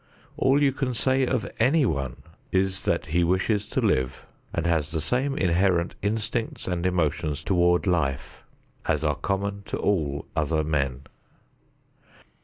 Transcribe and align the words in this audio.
All 0.35 0.63
you 0.63 0.71
can 0.71 0.95
say 0.95 1.27
of 1.27 1.47
any 1.59 1.85
one 1.85 2.23
is 2.51 2.85
that 2.85 3.05
he 3.13 3.23
wishes 3.23 3.67
to 3.67 3.79
live, 3.79 4.25
and 4.51 4.65
has 4.65 4.89
the 4.89 4.99
same 4.99 5.37
inherent 5.37 5.93
instincts 6.01 6.65
and 6.67 6.87
emotions 6.87 7.43
toward 7.43 7.85
life 7.85 8.43
as 8.87 9.03
are 9.03 9.13
common 9.13 9.61
to 9.67 9.77
all 9.77 10.25
other 10.35 10.63
men. 10.63 11.03